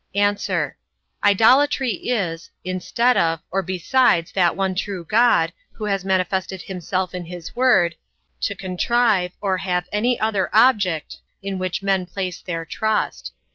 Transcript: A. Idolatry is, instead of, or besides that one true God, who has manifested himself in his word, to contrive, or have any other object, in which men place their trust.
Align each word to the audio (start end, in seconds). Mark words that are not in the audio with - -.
A. 0.15 0.35
Idolatry 1.23 1.91
is, 2.09 2.49
instead 2.63 3.15
of, 3.17 3.39
or 3.51 3.61
besides 3.61 4.31
that 4.31 4.55
one 4.55 4.73
true 4.73 5.05
God, 5.05 5.53
who 5.73 5.85
has 5.85 6.03
manifested 6.03 6.63
himself 6.63 7.13
in 7.13 7.25
his 7.25 7.55
word, 7.55 7.93
to 8.39 8.55
contrive, 8.55 9.33
or 9.41 9.59
have 9.59 9.87
any 9.91 10.19
other 10.19 10.49
object, 10.53 11.17
in 11.43 11.59
which 11.59 11.83
men 11.83 12.07
place 12.07 12.41
their 12.41 12.65
trust. 12.65 13.31